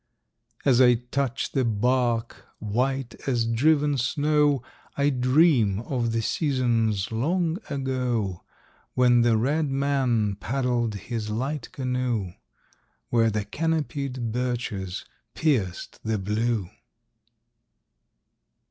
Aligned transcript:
As 0.65 0.81
I 0.81 0.95
touch 0.95 1.51
the 1.51 1.63
bark, 1.63 2.47
white 2.57 3.13
as 3.27 3.45
driven 3.45 3.99
snow, 3.99 4.63
I 4.97 5.11
dream 5.11 5.81
of 5.81 6.11
the 6.11 6.23
seasons 6.23 7.11
long 7.11 7.59
ago, 7.69 8.43
When 8.95 9.21
the 9.21 9.37
Red 9.37 9.69
Man 9.69 10.37
paddled 10.37 10.95
his 10.95 11.29
light 11.29 11.71
canoe 11.71 12.31
Where 13.09 13.29
the 13.29 13.45
canopied 13.45 14.31
birches 14.31 15.05
pierced 15.35 15.99
the 16.03 16.17
blue! 16.17 16.71